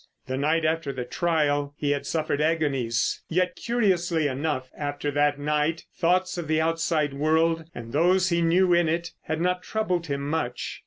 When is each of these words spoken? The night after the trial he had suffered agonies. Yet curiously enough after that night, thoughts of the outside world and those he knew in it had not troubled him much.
The 0.25 0.35
night 0.35 0.65
after 0.65 0.91
the 0.91 1.05
trial 1.05 1.75
he 1.77 1.91
had 1.91 2.07
suffered 2.07 2.41
agonies. 2.41 3.21
Yet 3.29 3.55
curiously 3.55 4.25
enough 4.27 4.71
after 4.75 5.11
that 5.11 5.37
night, 5.37 5.85
thoughts 5.95 6.39
of 6.39 6.47
the 6.47 6.59
outside 6.59 7.13
world 7.13 7.65
and 7.75 7.93
those 7.93 8.29
he 8.29 8.41
knew 8.41 8.73
in 8.73 8.89
it 8.89 9.11
had 9.25 9.39
not 9.39 9.61
troubled 9.61 10.07
him 10.07 10.27
much. 10.27 10.79